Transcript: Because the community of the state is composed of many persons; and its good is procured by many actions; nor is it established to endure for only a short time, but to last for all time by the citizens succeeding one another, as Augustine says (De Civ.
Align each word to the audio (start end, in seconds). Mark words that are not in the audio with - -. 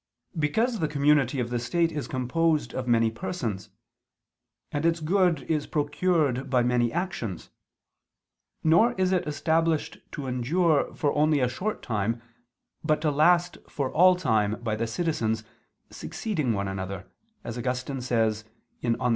Because 0.35 0.79
the 0.79 0.87
community 0.87 1.39
of 1.39 1.51
the 1.51 1.59
state 1.59 1.91
is 1.91 2.07
composed 2.07 2.73
of 2.73 2.87
many 2.87 3.11
persons; 3.11 3.69
and 4.71 4.83
its 4.83 4.99
good 4.99 5.43
is 5.43 5.67
procured 5.67 6.49
by 6.49 6.63
many 6.63 6.91
actions; 6.91 7.51
nor 8.63 8.93
is 8.93 9.11
it 9.11 9.27
established 9.27 9.99
to 10.13 10.25
endure 10.25 10.91
for 10.95 11.13
only 11.13 11.39
a 11.39 11.47
short 11.47 11.83
time, 11.83 12.19
but 12.83 12.99
to 13.01 13.11
last 13.11 13.59
for 13.69 13.91
all 13.93 14.15
time 14.15 14.59
by 14.63 14.75
the 14.75 14.87
citizens 14.87 15.43
succeeding 15.91 16.51
one 16.53 16.67
another, 16.67 17.07
as 17.43 17.55
Augustine 17.55 18.01
says 18.01 18.43
(De 18.81 18.89
Civ. 18.99 19.09